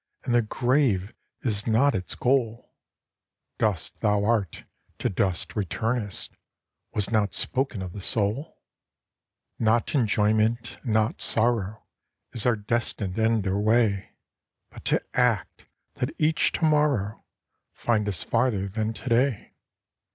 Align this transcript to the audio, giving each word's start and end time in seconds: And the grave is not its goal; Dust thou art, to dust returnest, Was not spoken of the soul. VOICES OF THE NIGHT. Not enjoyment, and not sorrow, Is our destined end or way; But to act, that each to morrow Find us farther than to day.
And 0.23 0.33
the 0.33 0.41
grave 0.41 1.13
is 1.43 1.67
not 1.67 1.93
its 1.93 2.15
goal; 2.15 2.73
Dust 3.59 3.99
thou 3.99 4.25
art, 4.25 4.63
to 4.97 5.09
dust 5.09 5.55
returnest, 5.55 6.33
Was 6.95 7.11
not 7.11 7.35
spoken 7.35 7.83
of 7.83 7.93
the 7.93 8.01
soul. 8.01 8.33
VOICES 8.33 8.47
OF 8.47 8.47
THE 8.47 8.63
NIGHT. 8.63 9.71
Not 9.71 9.93
enjoyment, 9.95 10.77
and 10.81 10.93
not 10.93 11.21
sorrow, 11.21 11.83
Is 12.33 12.47
our 12.47 12.55
destined 12.55 13.19
end 13.19 13.45
or 13.45 13.59
way; 13.59 14.13
But 14.71 14.85
to 14.85 15.03
act, 15.13 15.67
that 15.93 16.15
each 16.17 16.51
to 16.53 16.65
morrow 16.65 17.23
Find 17.71 18.07
us 18.09 18.23
farther 18.23 18.67
than 18.67 18.93
to 18.93 19.07
day. 19.07 19.53